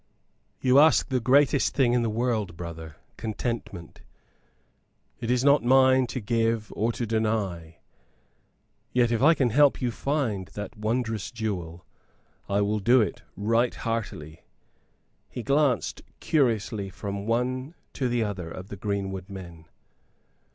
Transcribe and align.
"You 0.61 0.79
ask 0.79 1.09
the 1.09 1.19
greatest 1.19 1.75
thing 1.75 1.93
in 1.93 2.01
the 2.01 2.09
world, 2.09 2.57
brother 2.57 2.95
contentment. 3.17 4.01
It 5.19 5.29
is 5.29 5.43
not 5.43 5.63
mine 5.63 6.07
to 6.07 6.19
give 6.19 6.73
or 6.75 6.91
to 6.93 7.05
deny. 7.05 7.77
Yet 8.93 9.11
if 9.11 9.21
I 9.21 9.35
can 9.35 9.51
help 9.51 9.79
you 9.79 9.91
to 9.91 9.95
find 9.95 10.47
that 10.55 10.75
wondrous 10.75 11.29
jewel, 11.29 11.85
I 12.49 12.61
will 12.61 12.79
do 12.79 12.99
it 12.99 13.21
right 13.37 13.75
heartily." 13.75 14.41
He 15.29 15.43
glanced 15.43 16.01
curiously 16.19 16.89
from 16.89 17.27
one 17.27 17.75
to 17.93 18.09
the 18.09 18.23
other 18.23 18.49
of 18.49 18.69
the 18.69 18.77
greenwood 18.77 19.29
men. 19.29 19.65